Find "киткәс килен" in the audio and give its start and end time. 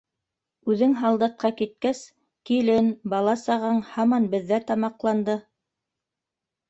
1.59-2.89